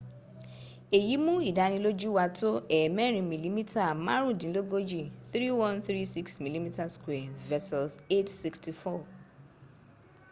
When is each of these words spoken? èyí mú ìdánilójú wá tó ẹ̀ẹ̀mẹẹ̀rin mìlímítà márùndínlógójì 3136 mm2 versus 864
èyí 0.97 1.15
mú 1.25 1.33
ìdánilójú 1.49 2.09
wá 2.17 2.25
tó 2.39 2.49
ẹ̀ẹ̀mẹẹ̀rin 2.77 3.29
mìlímítà 3.31 3.83
márùndínlógójì 4.05 5.01
3136 5.29 6.43
mm2 6.43 7.07
versus 7.49 7.89
864 8.15 9.03